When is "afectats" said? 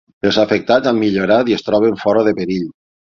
0.43-0.89